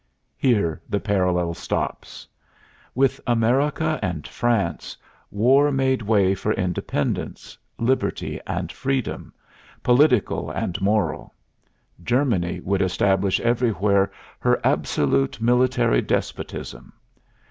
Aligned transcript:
Here 0.35 0.81
the 0.89 0.99
parallel 0.99 1.53
stops. 1.53 2.27
With 2.95 3.21
America 3.27 3.99
and 4.01 4.27
France, 4.27 4.97
war 5.29 5.71
made 5.71 6.01
way 6.01 6.33
for 6.33 6.53
independence, 6.53 7.55
liberty 7.77 8.39
and 8.47 8.71
freedom, 8.71 9.31
political 9.83 10.49
and 10.49 10.81
moral; 10.81 11.35
Germany 12.03 12.61
would 12.61 12.81
establish 12.81 13.39
everywhere 13.41 14.11
her 14.39 14.59
absolute 14.63 15.39
military 15.39 16.01
despotism. 16.01 16.93